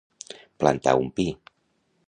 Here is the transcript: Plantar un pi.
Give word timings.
Plantar 0.63 0.95
un 1.03 1.11
pi. 1.19 1.27